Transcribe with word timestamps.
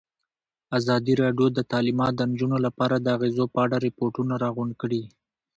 ازادي 0.77 1.13
راډیو 1.23 1.47
د 1.53 1.59
تعلیمات 1.71 2.13
د 2.15 2.21
نجونو 2.31 2.57
لپاره 2.65 2.95
د 2.99 3.07
اغېزو 3.15 3.45
په 3.53 3.59
اړه 3.65 3.75
ریپوټونه 3.87 4.33
راغونډ 4.43 4.71
کړي. 4.81 5.01